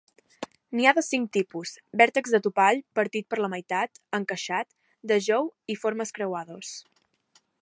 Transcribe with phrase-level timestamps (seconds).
[0.77, 4.73] N'hi ha de cinc tipus, vèrtex de topall, partit per la meitat, encaixat,
[5.13, 6.77] de jou y formes creuades.